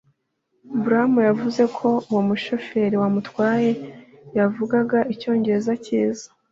Brom 0.83 1.13
yavuze 1.29 1.63
ko 1.77 1.87
uwo 2.09 2.21
mushoferi 2.29 2.95
wamutwaye 3.01 3.71
yavugaga 4.37 4.97
Icyongereza 5.13 5.71
cyiza 5.85 6.27